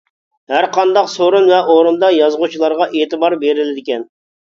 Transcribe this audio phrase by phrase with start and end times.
[0.53, 4.13] ھەرقانداق سورۇن ۋە ئورۇندا يازغۇچىلارغا ئېتىبار بېرىلىدىكەن.